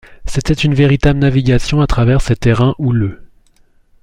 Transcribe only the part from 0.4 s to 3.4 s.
une véritable navigation à travers ces terrains houleux.